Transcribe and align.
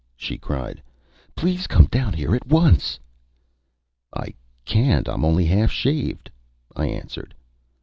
she 0.15 0.35
cried. 0.35 0.81
"Please 1.35 1.67
come 1.67 1.85
down 1.85 2.13
here 2.13 2.33
at 2.35 2.47
once." 2.47 2.99
"I 4.11 4.33
can't. 4.65 5.07
I'm 5.07 5.23
only 5.23 5.45
half 5.45 5.69
shaved," 5.71 6.31
I 6.75 6.87
answered. 6.87 7.35